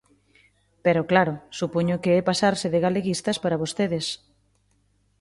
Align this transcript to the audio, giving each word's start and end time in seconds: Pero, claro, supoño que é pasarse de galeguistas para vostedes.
Pero, 0.85 1.01
claro, 1.11 1.33
supoño 1.59 2.01
que 2.03 2.11
é 2.19 2.21
pasarse 2.29 2.67
de 2.73 2.79
galeguistas 2.85 3.37
para 3.43 3.61
vostedes. 3.63 4.05